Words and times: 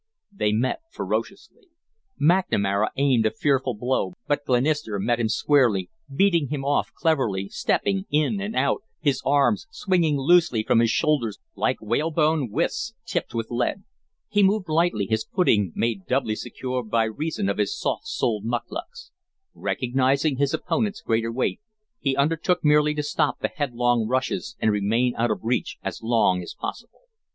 They 0.31 0.51
met 0.51 0.79
ferociously. 0.89 1.67
McNamara 2.19 2.87
aimed 2.97 3.27
a 3.27 3.29
fearful 3.29 3.75
blow, 3.75 4.13
but 4.27 4.43
Glenister 4.45 4.97
met 4.97 5.19
him 5.19 5.29
squarely, 5.29 5.91
beating 6.11 6.47
him 6.47 6.65
off 6.65 6.91
cleverly, 6.91 7.49
stepping 7.49 8.07
in 8.09 8.41
and 8.41 8.55
out, 8.55 8.81
his 8.99 9.21
arms 9.23 9.67
swinging 9.69 10.17
loosely 10.17 10.63
from 10.63 10.79
his 10.79 10.89
shoulders 10.89 11.37
like 11.53 11.79
whalebone 11.81 12.49
withes 12.49 12.95
tipped 13.05 13.35
with 13.35 13.51
lead. 13.51 13.83
He 14.27 14.41
moved 14.41 14.69
lightly, 14.69 15.05
his 15.05 15.23
footing 15.23 15.71
made 15.75 16.07
doubly 16.07 16.33
secure 16.35 16.81
by 16.81 17.03
reason 17.03 17.47
of 17.47 17.59
his 17.59 17.79
soft 17.79 18.07
soled 18.07 18.43
mukluks. 18.43 19.11
Recognizing 19.53 20.37
his 20.37 20.51
opponent's 20.51 21.01
greater 21.01 21.31
weight, 21.31 21.59
he 21.99 22.17
undertook 22.17 22.65
merely 22.65 22.95
to 22.95 23.03
stop 23.03 23.37
the 23.39 23.49
headlong 23.49 24.07
rushes 24.07 24.55
and 24.59 24.71
remain 24.71 25.13
out 25.15 25.29
of 25.29 25.41
reach 25.43 25.77
as 25.83 26.01
long 26.01 26.41
as 26.41 26.55
possible. 26.57 27.01